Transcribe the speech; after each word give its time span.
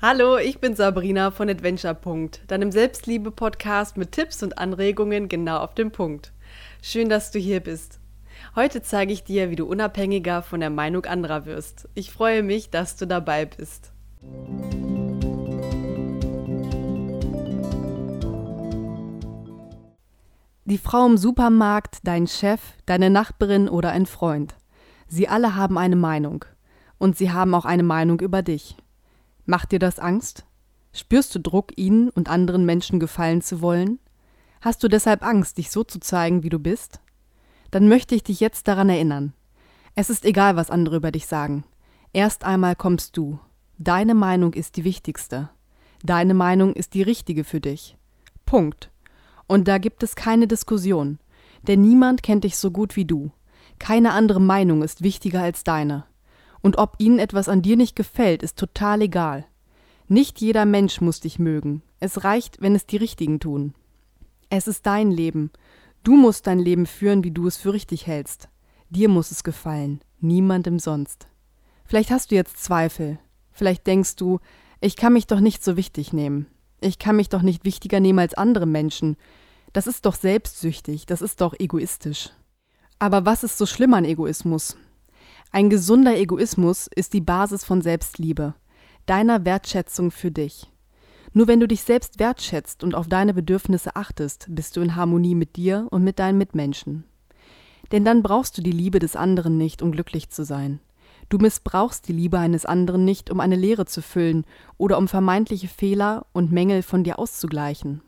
Hallo, 0.00 0.38
ich 0.38 0.60
bin 0.60 0.76
Sabrina 0.76 1.32
von 1.32 1.50
Adventure. 1.50 1.98
deinem 2.46 2.70
Selbstliebe-Podcast 2.70 3.96
mit 3.96 4.12
Tipps 4.12 4.44
und 4.44 4.56
Anregungen 4.56 5.28
genau 5.28 5.58
auf 5.58 5.74
den 5.74 5.90
Punkt. 5.90 6.32
Schön, 6.80 7.08
dass 7.08 7.32
du 7.32 7.40
hier 7.40 7.58
bist. 7.58 7.98
Heute 8.54 8.80
zeige 8.80 9.12
ich 9.12 9.24
dir, 9.24 9.50
wie 9.50 9.56
du 9.56 9.66
unabhängiger 9.66 10.42
von 10.42 10.60
der 10.60 10.70
Meinung 10.70 11.04
anderer 11.06 11.46
wirst. 11.46 11.88
Ich 11.94 12.12
freue 12.12 12.44
mich, 12.44 12.70
dass 12.70 12.94
du 12.94 13.08
dabei 13.08 13.46
bist. 13.46 13.90
Die 20.64 20.78
Frau 20.78 21.06
im 21.06 21.16
Supermarkt, 21.16 21.98
dein 22.04 22.28
Chef, 22.28 22.60
deine 22.86 23.10
Nachbarin 23.10 23.68
oder 23.68 23.90
ein 23.90 24.06
Freund. 24.06 24.54
Sie 25.08 25.26
alle 25.26 25.56
haben 25.56 25.76
eine 25.76 25.96
Meinung. 25.96 26.44
Und 26.98 27.18
sie 27.18 27.32
haben 27.32 27.52
auch 27.52 27.64
eine 27.64 27.82
Meinung 27.82 28.20
über 28.20 28.42
dich. 28.42 28.76
Macht 29.50 29.72
dir 29.72 29.78
das 29.78 29.98
Angst? 29.98 30.44
Spürst 30.92 31.34
du 31.34 31.40
Druck, 31.40 31.72
ihnen 31.76 32.10
und 32.10 32.28
anderen 32.28 32.66
Menschen 32.66 33.00
gefallen 33.00 33.40
zu 33.40 33.62
wollen? 33.62 33.98
Hast 34.60 34.82
du 34.84 34.88
deshalb 34.88 35.22
Angst, 35.22 35.56
dich 35.56 35.70
so 35.70 35.84
zu 35.84 36.00
zeigen, 36.00 36.42
wie 36.42 36.50
du 36.50 36.58
bist? 36.58 37.00
Dann 37.70 37.88
möchte 37.88 38.14
ich 38.14 38.22
dich 38.22 38.40
jetzt 38.40 38.68
daran 38.68 38.90
erinnern. 38.90 39.32
Es 39.94 40.10
ist 40.10 40.26
egal, 40.26 40.56
was 40.56 40.70
andere 40.70 40.96
über 40.96 41.12
dich 41.12 41.26
sagen. 41.26 41.64
Erst 42.12 42.44
einmal 42.44 42.76
kommst 42.76 43.16
du. 43.16 43.38
Deine 43.78 44.14
Meinung 44.14 44.52
ist 44.52 44.76
die 44.76 44.84
wichtigste. 44.84 45.48
Deine 46.04 46.34
Meinung 46.34 46.74
ist 46.74 46.92
die 46.92 47.02
richtige 47.02 47.42
für 47.42 47.62
dich. 47.62 47.96
Punkt. 48.44 48.90
Und 49.46 49.66
da 49.66 49.78
gibt 49.78 50.02
es 50.02 50.14
keine 50.14 50.46
Diskussion. 50.46 51.20
Denn 51.62 51.80
niemand 51.80 52.22
kennt 52.22 52.44
dich 52.44 52.58
so 52.58 52.70
gut 52.70 52.96
wie 52.96 53.06
du. 53.06 53.30
Keine 53.78 54.12
andere 54.12 54.42
Meinung 54.42 54.82
ist 54.82 55.02
wichtiger 55.02 55.40
als 55.40 55.64
deine. 55.64 56.04
Und 56.60 56.78
ob 56.78 56.96
ihnen 56.98 57.18
etwas 57.18 57.48
an 57.48 57.62
dir 57.62 57.76
nicht 57.76 57.96
gefällt, 57.96 58.42
ist 58.42 58.58
total 58.58 59.02
egal. 59.02 59.46
Nicht 60.08 60.40
jeder 60.40 60.64
Mensch 60.64 61.00
muss 61.00 61.20
dich 61.20 61.38
mögen. 61.38 61.82
Es 62.00 62.24
reicht, 62.24 62.60
wenn 62.60 62.74
es 62.74 62.86
die 62.86 62.96
Richtigen 62.96 63.40
tun. 63.40 63.74
Es 64.50 64.66
ist 64.66 64.86
dein 64.86 65.10
Leben. 65.10 65.50
Du 66.02 66.16
musst 66.16 66.46
dein 66.46 66.58
Leben 66.58 66.86
führen, 66.86 67.24
wie 67.24 67.30
du 67.30 67.46
es 67.46 67.56
für 67.56 67.72
richtig 67.72 68.06
hältst. 68.06 68.48
Dir 68.90 69.08
muss 69.08 69.30
es 69.30 69.44
gefallen, 69.44 70.00
niemandem 70.20 70.78
sonst. 70.78 71.28
Vielleicht 71.84 72.10
hast 72.10 72.30
du 72.30 72.34
jetzt 72.34 72.62
Zweifel. 72.62 73.18
Vielleicht 73.52 73.86
denkst 73.86 74.16
du, 74.16 74.40
ich 74.80 74.96
kann 74.96 75.12
mich 75.12 75.26
doch 75.26 75.40
nicht 75.40 75.62
so 75.62 75.76
wichtig 75.76 76.12
nehmen. 76.12 76.46
Ich 76.80 76.98
kann 76.98 77.16
mich 77.16 77.28
doch 77.28 77.42
nicht 77.42 77.64
wichtiger 77.64 78.00
nehmen 78.00 78.20
als 78.20 78.34
andere 78.34 78.66
Menschen. 78.66 79.16
Das 79.72 79.86
ist 79.86 80.06
doch 80.06 80.14
selbstsüchtig, 80.14 81.06
das 81.06 81.20
ist 81.20 81.40
doch 81.40 81.54
egoistisch. 81.58 82.30
Aber 82.98 83.26
was 83.26 83.44
ist 83.44 83.58
so 83.58 83.66
schlimm 83.66 83.94
an 83.94 84.04
Egoismus? 84.04 84.76
Ein 85.50 85.70
gesunder 85.70 86.14
Egoismus 86.16 86.88
ist 86.94 87.14
die 87.14 87.22
Basis 87.22 87.64
von 87.64 87.80
Selbstliebe, 87.80 88.54
deiner 89.06 89.46
Wertschätzung 89.46 90.10
für 90.10 90.30
dich. 90.30 90.70
Nur 91.32 91.48
wenn 91.48 91.58
du 91.58 91.66
dich 91.66 91.82
selbst 91.82 92.18
wertschätzt 92.18 92.84
und 92.84 92.94
auf 92.94 93.08
deine 93.08 93.32
Bedürfnisse 93.32 93.96
achtest, 93.96 94.46
bist 94.50 94.76
du 94.76 94.82
in 94.82 94.94
Harmonie 94.94 95.34
mit 95.34 95.56
dir 95.56 95.86
und 95.90 96.04
mit 96.04 96.18
deinen 96.18 96.36
Mitmenschen. 96.36 97.04
Denn 97.92 98.04
dann 98.04 98.22
brauchst 98.22 98.58
du 98.58 98.62
die 98.62 98.72
Liebe 98.72 98.98
des 98.98 99.16
anderen 99.16 99.56
nicht, 99.56 99.80
um 99.80 99.90
glücklich 99.90 100.28
zu 100.28 100.44
sein. 100.44 100.80
Du 101.30 101.38
missbrauchst 101.38 102.06
die 102.08 102.12
Liebe 102.12 102.38
eines 102.38 102.66
anderen 102.66 103.06
nicht, 103.06 103.30
um 103.30 103.40
eine 103.40 103.56
Leere 103.56 103.86
zu 103.86 104.02
füllen 104.02 104.44
oder 104.76 104.98
um 104.98 105.08
vermeintliche 105.08 105.68
Fehler 105.68 106.26
und 106.32 106.52
Mängel 106.52 106.82
von 106.82 107.04
dir 107.04 107.18
auszugleichen. 107.18 108.02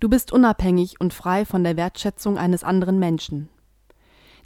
Du 0.00 0.08
bist 0.08 0.32
unabhängig 0.32 1.00
und 1.00 1.14
frei 1.14 1.44
von 1.44 1.62
der 1.62 1.76
Wertschätzung 1.76 2.38
eines 2.38 2.64
anderen 2.64 2.98
Menschen. 2.98 3.48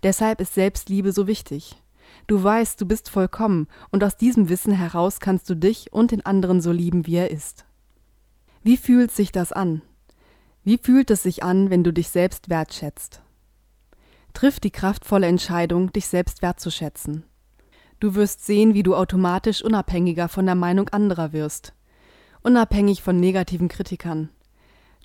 Deshalb 0.03 0.41
ist 0.43 0.53
Selbstliebe 0.53 1.13
so 1.13 1.27
wichtig. 1.27 1.77
Du 2.27 2.43
weißt, 2.43 2.81
du 2.81 2.87
bist 2.87 3.11
vollkommen, 3.11 3.69
und 3.91 4.03
aus 4.03 4.17
diesem 4.17 4.49
Wissen 4.49 4.73
heraus 4.73 5.21
kannst 5.21 5.49
du 5.51 5.55
dich 5.55 5.93
und 5.93 6.11
den 6.11 6.25
anderen 6.25 6.61
so 6.61 6.73
lieben, 6.73 7.07
wie 7.07 7.17
er 7.17 7.31
ist. 7.31 7.65
Wie 8.63 8.77
fühlt 8.77 9.11
sich 9.11 9.31
das 9.31 9.53
an? 9.53 9.83
Wie 10.63 10.79
fühlt 10.79 11.11
es 11.11 11.23
sich 11.23 11.43
an, 11.43 11.69
wenn 11.69 11.85
du 11.85 11.93
dich 11.93 12.09
selbst 12.09 12.49
wertschätzt? 12.49 13.21
Triff 14.33 14.59
die 14.59 14.71
kraftvolle 14.71 15.27
Entscheidung, 15.27 15.93
dich 15.93 16.07
selbst 16.07 16.41
wertzuschätzen. 16.41 17.25
Du 18.01 18.15
wirst 18.15 18.45
sehen, 18.45 18.75
wie 18.75 18.83
du 18.83 18.97
automatisch 18.97 19.63
unabhängiger 19.63 20.29
von 20.29 20.47
der 20.47 20.55
Meinung 20.55 20.89
anderer 20.89 21.33
wirst, 21.33 21.75
unabhängig 22.43 23.03
von 23.03 23.21
negativen 23.21 23.69
Kritikern. 23.69 24.31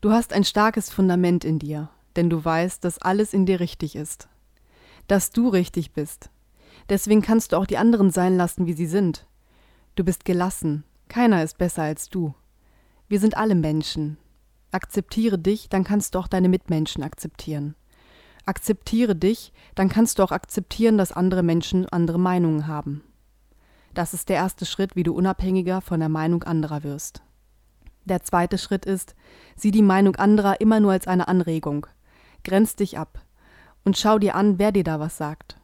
Du 0.01 0.11
hast 0.11 0.33
ein 0.33 0.45
starkes 0.45 0.89
Fundament 0.89 1.43
in 1.43 1.59
dir, 1.59 1.89
denn 2.15 2.29
du 2.29 2.43
weißt, 2.43 2.83
dass 2.83 2.97
alles 2.97 3.33
in 3.33 3.45
dir 3.45 3.59
richtig 3.59 3.95
ist, 3.95 4.29
dass 5.07 5.31
du 5.31 5.49
richtig 5.49 5.91
bist, 5.91 6.29
Deswegen 6.89 7.21
kannst 7.21 7.51
du 7.51 7.57
auch 7.57 7.67
die 7.67 7.77
anderen 7.77 8.09
sein 8.09 8.35
lassen, 8.35 8.65
wie 8.65 8.73
sie 8.73 8.87
sind. 8.87 9.27
Du 9.95 10.03
bist 10.03 10.25
gelassen. 10.25 10.83
Keiner 11.07 11.43
ist 11.43 11.57
besser 11.57 11.83
als 11.83 12.09
du. 12.09 12.33
Wir 13.07 13.19
sind 13.19 13.37
alle 13.37 13.55
Menschen. 13.55 14.17
Akzeptiere 14.71 15.39
dich, 15.39 15.69
dann 15.69 15.83
kannst 15.83 16.13
du 16.13 16.19
auch 16.19 16.27
deine 16.27 16.49
Mitmenschen 16.49 17.03
akzeptieren. 17.03 17.75
Akzeptiere 18.45 19.15
dich, 19.15 19.51
dann 19.75 19.89
kannst 19.89 20.17
du 20.17 20.23
auch 20.23 20.31
akzeptieren, 20.31 20.97
dass 20.97 21.11
andere 21.11 21.43
Menschen 21.43 21.87
andere 21.89 22.19
Meinungen 22.19 22.67
haben. 22.67 23.03
Das 23.93 24.13
ist 24.13 24.29
der 24.29 24.37
erste 24.37 24.65
Schritt, 24.65 24.95
wie 24.95 25.03
du 25.03 25.13
unabhängiger 25.13 25.81
von 25.81 25.99
der 25.99 26.09
Meinung 26.09 26.43
anderer 26.43 26.83
wirst. 26.83 27.21
Der 28.05 28.23
zweite 28.23 28.57
Schritt 28.57 28.85
ist, 28.85 29.15
sieh 29.55 29.71
die 29.71 29.81
Meinung 29.81 30.15
anderer 30.15 30.61
immer 30.61 30.79
nur 30.79 30.91
als 30.91 31.07
eine 31.07 31.27
Anregung. 31.27 31.87
Grenz 32.43 32.75
dich 32.75 32.97
ab 32.97 33.21
und 33.83 33.97
schau 33.97 34.19
dir 34.19 34.35
an, 34.35 34.57
wer 34.57 34.71
dir 34.71 34.83
da 34.83 34.99
was 34.99 35.17
sagt. 35.17 35.58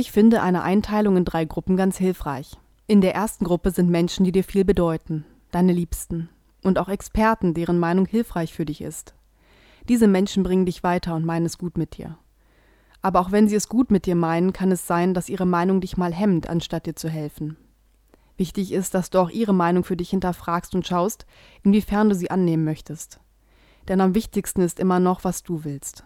Ich 0.00 0.12
finde 0.12 0.40
eine 0.40 0.62
Einteilung 0.62 1.18
in 1.18 1.26
drei 1.26 1.44
Gruppen 1.44 1.76
ganz 1.76 1.98
hilfreich. 1.98 2.56
In 2.86 3.02
der 3.02 3.14
ersten 3.14 3.44
Gruppe 3.44 3.70
sind 3.70 3.90
Menschen, 3.90 4.24
die 4.24 4.32
dir 4.32 4.44
viel 4.44 4.64
bedeuten, 4.64 5.26
deine 5.50 5.74
Liebsten 5.74 6.30
und 6.62 6.78
auch 6.78 6.88
Experten, 6.88 7.52
deren 7.52 7.78
Meinung 7.78 8.06
hilfreich 8.06 8.54
für 8.54 8.64
dich 8.64 8.80
ist. 8.80 9.12
Diese 9.90 10.08
Menschen 10.08 10.42
bringen 10.42 10.64
dich 10.64 10.82
weiter 10.82 11.14
und 11.14 11.26
meinen 11.26 11.44
es 11.44 11.58
gut 11.58 11.76
mit 11.76 11.98
dir. 11.98 12.16
Aber 13.02 13.20
auch 13.20 13.30
wenn 13.30 13.46
sie 13.46 13.56
es 13.56 13.68
gut 13.68 13.90
mit 13.90 14.06
dir 14.06 14.14
meinen, 14.14 14.54
kann 14.54 14.72
es 14.72 14.86
sein, 14.86 15.12
dass 15.12 15.28
ihre 15.28 15.44
Meinung 15.44 15.82
dich 15.82 15.98
mal 15.98 16.14
hemmt, 16.14 16.48
anstatt 16.48 16.86
dir 16.86 16.96
zu 16.96 17.10
helfen. 17.10 17.58
Wichtig 18.38 18.72
ist, 18.72 18.94
dass 18.94 19.10
du 19.10 19.18
auch 19.18 19.28
ihre 19.28 19.52
Meinung 19.52 19.84
für 19.84 19.98
dich 19.98 20.08
hinterfragst 20.08 20.74
und 20.74 20.86
schaust, 20.86 21.26
inwiefern 21.62 22.08
du 22.08 22.14
sie 22.14 22.30
annehmen 22.30 22.64
möchtest. 22.64 23.20
Denn 23.86 24.00
am 24.00 24.14
wichtigsten 24.14 24.62
ist 24.62 24.80
immer 24.80 24.98
noch, 24.98 25.24
was 25.24 25.42
du 25.42 25.64
willst. 25.64 26.04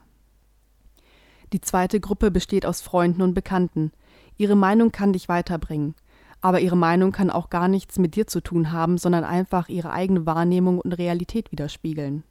Die 1.54 1.60
zweite 1.60 2.00
Gruppe 2.00 2.32
besteht 2.32 2.66
aus 2.66 2.81
Freunden 2.81 3.22
und 3.22 3.32
Bekannten. 3.32 3.92
Ihre 4.37 4.56
Meinung 4.56 4.91
kann 4.91 5.12
dich 5.12 5.28
weiterbringen. 5.28 5.94
Aber 6.41 6.59
ihre 6.59 6.76
Meinung 6.76 7.12
kann 7.12 7.31
auch 7.31 7.48
gar 7.48 7.69
nichts 7.69 7.97
mit 7.97 8.16
dir 8.16 8.26
zu 8.26 8.41
tun 8.41 8.72
haben, 8.72 8.98
sondern 8.98 9.22
einfach 9.22 9.69
ihre 9.69 9.93
eigene 9.93 10.26
Wahrnehmung 10.26 10.81
und 10.81 10.94
Realität 10.94 11.53
widerspiegeln. 11.53 12.25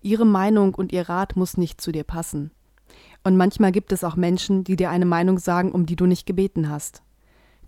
Ihre 0.00 0.24
Meinung 0.24 0.74
und 0.74 0.90
ihr 0.90 1.06
Rat 1.06 1.36
muss 1.36 1.58
nicht 1.58 1.82
zu 1.82 1.92
dir 1.92 2.02
passen. 2.02 2.50
Und 3.24 3.36
manchmal 3.36 3.72
gibt 3.72 3.92
es 3.92 4.02
auch 4.02 4.16
Menschen, 4.16 4.64
die 4.64 4.76
dir 4.76 4.88
eine 4.88 5.04
Meinung 5.04 5.38
sagen, 5.38 5.70
um 5.70 5.84
die 5.84 5.96
du 5.96 6.06
nicht 6.06 6.24
gebeten 6.24 6.70
hast. 6.70 7.02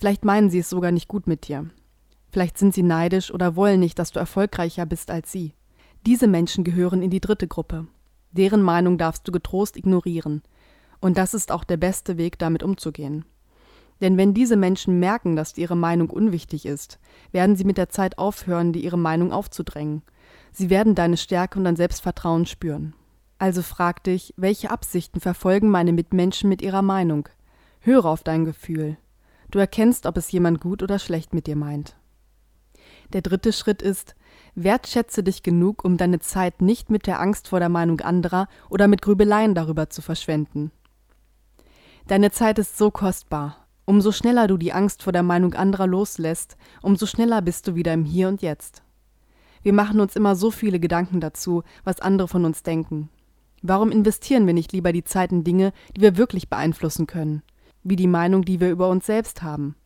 Vielleicht 0.01 0.25
meinen 0.25 0.49
sie 0.49 0.61
es 0.61 0.71
sogar 0.71 0.91
nicht 0.91 1.07
gut 1.07 1.27
mit 1.27 1.49
dir. 1.49 1.69
Vielleicht 2.31 2.57
sind 2.57 2.73
sie 2.73 2.83
neidisch 2.83 3.31
oder 3.31 3.57
wollen 3.57 3.81
nicht, 3.81 3.99
dass 3.99 4.13
du 4.13 4.21
erfolgreicher 4.21 4.87
bist 4.87 5.11
als 5.11 5.31
sie. 5.31 5.53
Diese 6.07 6.29
Menschen 6.29 6.65
gehören 6.65 7.03
in 7.03 7.11
die 7.11 7.21
dritte 7.21 7.47
Gruppe. 7.47 7.87
Deren 8.33 8.63
Meinung 8.63 8.97
darfst 8.97 9.29
du 9.29 9.33
getrost 9.33 9.77
ignorieren. 9.77 10.41
Und 11.01 11.19
das 11.19 11.35
ist 11.35 11.53
auch 11.53 11.65
der 11.65 11.77
beste 11.77 12.17
Weg, 12.17 12.39
damit 12.39 12.63
umzugehen. 12.63 13.25
Denn 14.01 14.17
wenn 14.17 14.35
diese 14.35 14.57
Menschen 14.57 15.01
merken, 15.01 15.37
dass 15.37 15.59
ihre 15.59 15.77
Meinung 15.77 16.11
unwichtig 16.11 16.67
ist, 16.67 16.99
werden 17.33 17.57
sie 17.57 17.65
mit 17.65 17.79
der 17.79 17.89
Zeit 17.89 18.19
aufhören, 18.19 18.73
dir 18.73 18.83
ihre 18.83 18.99
Meinung 18.99 19.33
aufzudrängen. 19.33 20.03
Sie 20.53 20.71
werden 20.71 20.95
deine 20.95 21.17
Stärke 21.17 21.59
und 21.59 21.65
dein 21.65 21.77
Selbstvertrauen 21.77 22.47
spüren. 22.47 22.95
Also 23.39 23.63
frag 23.63 24.03
dich, 24.05 24.35
welche 24.37 24.71
Absichten 24.71 25.21
verfolgen 25.21 25.69
meine 25.69 25.93
Mitmenschen 25.93 26.49
mit 26.49 26.63
ihrer 26.63 26.83
Meinung? 26.83 27.29
Höre 27.81 28.07
auf 28.07 28.23
dein 28.23 28.45
Gefühl. 28.45 28.97
Du 29.51 29.59
erkennst, 29.59 30.07
ob 30.07 30.17
es 30.17 30.31
jemand 30.31 30.61
gut 30.61 30.83
oder 30.83 30.99
schlecht 30.99 31.33
mit 31.35 31.47
dir 31.47 31.57
meint. 31.57 31.97
Der 33.13 33.23
dritte 33.23 33.53
Schritt 33.53 33.81
ist, 33.81 34.15
wertschätze 34.55 35.23
dich 35.23 35.43
genug, 35.43 35.85
um 35.85 35.97
deine 35.97 36.19
Zeit 36.19 36.61
nicht 36.61 36.91
mit 36.91 37.07
der 37.07 37.21
Angst 37.21 37.49
vor 37.49 37.61
der 37.61 37.69
Meinung 37.69 38.01
anderer 38.01 38.49
oder 38.69 38.89
mit 38.89 39.03
Grübeleien 39.03 39.55
darüber 39.55 39.89
zu 39.89 40.03
verschwenden. 40.03 40.71
Deine 42.09 42.31
Zeit 42.31 42.59
ist 42.59 42.79
so 42.79 42.91
kostbar. 42.91 43.67
Umso 43.85 44.13
schneller 44.13 44.47
du 44.47 44.57
die 44.57 44.73
Angst 44.73 45.03
vor 45.03 45.13
der 45.13 45.23
Meinung 45.23 45.53
anderer 45.53 45.87
loslässt, 45.87 46.57
umso 46.81 47.05
schneller 47.05 47.43
bist 47.43 47.69
du 47.69 47.75
wieder 47.75 47.93
im 47.93 48.07
Hier 48.07 48.29
und 48.29 48.41
Jetzt. 48.41 48.83
Wir 49.63 49.75
machen 49.75 50.01
uns 50.01 50.17
immer 50.17 50.35
so 50.35 50.51
viele 50.51 50.81
Gedanken 50.81 51.21
dazu, 51.21 51.65
was 51.85 52.01
andere 52.01 52.27
von 52.27 52.47
uns 52.47 52.63
denken. 52.63 53.11
Warum 53.61 53.93
investieren 53.93 54.47
wir 54.47 54.55
nicht 54.55 54.73
lieber 54.73 54.95
die 54.95 55.05
Zeit 55.05 55.33
in 55.33 55.45
Dinge, 55.45 55.75
die 55.95 56.01
wir 56.01 56.17
wirklich 56.17 56.49
beeinflussen 56.49 57.07
können, 57.07 57.43
wie 57.83 57.97
die 57.97 58.07
Meinung, 58.07 58.43
die 58.43 58.59
wir 58.59 58.71
über 58.71 58.89
uns 58.89 59.05
selbst 59.05 59.43
haben? 59.43 59.77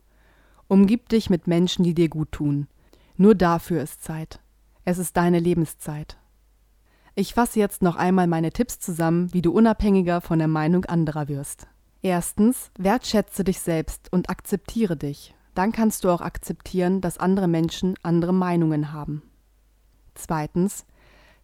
Umgib 0.69 1.09
dich 1.09 1.29
mit 1.29 1.49
Menschen, 1.49 1.83
die 1.83 1.95
dir 1.95 2.09
gut 2.09 2.31
tun. 2.31 2.69
Nur 3.17 3.35
dafür 3.35 3.83
ist 3.83 4.05
Zeit. 4.05 4.39
Es 4.85 4.99
ist 4.99 5.17
deine 5.17 5.41
Lebenszeit. 5.41 6.19
Ich 7.17 7.35
fasse 7.35 7.59
jetzt 7.59 7.83
noch 7.83 7.97
einmal 7.97 8.29
meine 8.29 8.53
Tipps 8.53 8.79
zusammen, 8.79 9.35
wie 9.35 9.43
du 9.43 9.51
unabhängiger 9.51 10.21
von 10.21 10.39
der 10.39 10.49
Meinung 10.49 10.85
anderer 10.85 11.27
wirst. 11.27 11.67
Erstens, 12.03 12.73
wertschätze 12.77 13.45
dich 13.45 13.61
selbst 13.61 14.13
und 14.13 14.29
akzeptiere 14.29 14.97
dich. 14.97 15.35
Dann 15.55 15.71
kannst 15.71 16.03
du 16.03 16.11
auch 16.11 16.21
akzeptieren, 16.21 17.01
dass 17.01 17.19
andere 17.19 17.47
Menschen 17.47 17.95
andere 18.03 18.35
Meinungen 18.35 18.93
haben. 18.93 19.23
Zweitens, 20.15 20.85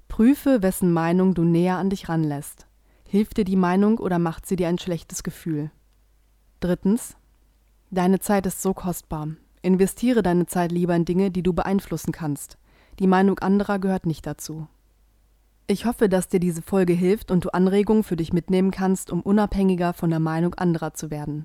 prüfe, 0.08 0.62
wessen 0.62 0.92
Meinung 0.92 1.34
du 1.34 1.44
näher 1.44 1.76
an 1.76 1.90
dich 1.90 2.08
ranlässt. 2.08 2.66
Hilft 3.06 3.36
dir 3.36 3.44
die 3.44 3.56
Meinung 3.56 3.98
oder 3.98 4.18
macht 4.18 4.46
sie 4.46 4.56
dir 4.56 4.68
ein 4.68 4.78
schlechtes 4.78 5.22
Gefühl? 5.22 5.70
Drittens, 6.60 7.16
deine 7.90 8.18
Zeit 8.18 8.44
ist 8.46 8.60
so 8.60 8.74
kostbar. 8.74 9.28
Investiere 9.62 10.22
deine 10.22 10.46
Zeit 10.46 10.72
lieber 10.72 10.96
in 10.96 11.04
Dinge, 11.04 11.30
die 11.30 11.42
du 11.42 11.52
beeinflussen 11.52 12.12
kannst. 12.12 12.58
Die 12.98 13.06
Meinung 13.06 13.38
anderer 13.38 13.78
gehört 13.78 14.06
nicht 14.06 14.26
dazu. 14.26 14.66
Ich 15.70 15.84
hoffe, 15.84 16.08
dass 16.08 16.28
dir 16.28 16.40
diese 16.40 16.62
Folge 16.62 16.94
hilft 16.94 17.30
und 17.30 17.44
du 17.44 17.50
Anregungen 17.50 18.02
für 18.02 18.16
dich 18.16 18.32
mitnehmen 18.32 18.70
kannst, 18.70 19.12
um 19.12 19.20
unabhängiger 19.20 19.92
von 19.92 20.08
der 20.08 20.18
Meinung 20.18 20.54
anderer 20.54 20.94
zu 20.94 21.10
werden. 21.10 21.44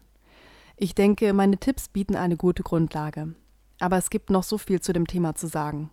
Ich 0.78 0.96
denke, 0.96 1.34
meine 1.34 1.58
Tipps 1.58 1.90
bieten 1.90 2.16
eine 2.16 2.38
gute 2.38 2.64
Grundlage. 2.64 3.36
Aber 3.82 3.98
es 3.98 4.10
gibt 4.10 4.30
noch 4.30 4.44
so 4.44 4.58
viel 4.58 4.80
zu 4.80 4.94
dem 4.94 5.08
Thema 5.08 5.36
zu 5.36 5.48
sagen. 5.48 5.90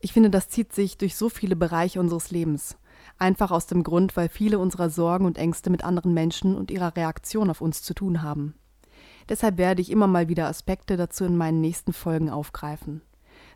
Ich 0.00 0.12
finde, 0.12 0.28
das 0.28 0.48
zieht 0.48 0.72
sich 0.72 0.98
durch 0.98 1.14
so 1.14 1.28
viele 1.28 1.54
Bereiche 1.54 2.00
unseres 2.00 2.32
Lebens. 2.32 2.76
Einfach 3.16 3.52
aus 3.52 3.68
dem 3.68 3.84
Grund, 3.84 4.16
weil 4.16 4.28
viele 4.28 4.58
unserer 4.58 4.90
Sorgen 4.90 5.24
und 5.24 5.38
Ängste 5.38 5.70
mit 5.70 5.84
anderen 5.84 6.12
Menschen 6.12 6.56
und 6.56 6.72
ihrer 6.72 6.96
Reaktion 6.96 7.48
auf 7.48 7.60
uns 7.60 7.84
zu 7.84 7.94
tun 7.94 8.22
haben. 8.22 8.56
Deshalb 9.28 9.56
werde 9.56 9.82
ich 9.82 9.92
immer 9.92 10.08
mal 10.08 10.28
wieder 10.28 10.48
Aspekte 10.48 10.96
dazu 10.96 11.24
in 11.24 11.36
meinen 11.36 11.60
nächsten 11.60 11.92
Folgen 11.92 12.28
aufgreifen. 12.28 13.02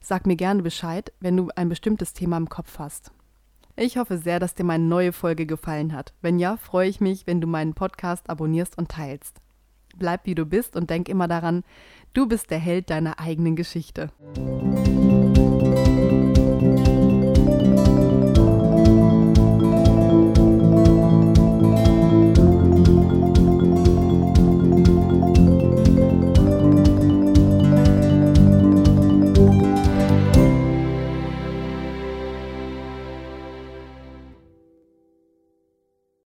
Sag 0.01 0.29
mir 0.29 0.37
gerne 0.37 0.63
Bescheid, 0.63 1.13
wenn 1.19 1.37
du 1.37 1.49
ein 1.57 1.69
bestimmtes 1.69 2.13
Thema 2.13 2.37
im 2.37 2.49
Kopf 2.49 2.79
hast. 2.79 3.11
Ich 3.77 3.97
hoffe 3.97 4.19
sehr, 4.19 4.39
dass 4.39 4.55
dir 4.55 4.63
meine 4.63 4.85
neue 4.85 5.13
Folge 5.13 5.47
gefallen 5.47 5.93
hat. 5.93 6.15
Wenn 6.23 6.39
ja, 6.39 6.57
freue 6.57 6.89
ich 6.89 7.01
mich, 7.01 7.27
wenn 7.27 7.41
du 7.41 7.49
meinen 7.49 7.75
Podcast 7.75 8.31
abonnierst 8.31 8.79
und 8.79 8.89
teilst. 8.89 9.41
Bleib 9.97 10.27
wie 10.27 10.37
du 10.37 10.47
bist 10.47 10.77
und 10.77 10.91
denk 10.91 11.09
immer 11.09 11.27
daran, 11.27 11.65
du 12.13 12.27
bist 12.27 12.53
der 12.53 12.59
Held 12.59 12.91
deiner 12.91 13.19
eigenen 13.19 13.57
Geschichte. 13.57 14.11